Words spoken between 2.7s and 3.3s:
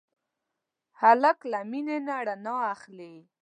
اخلي.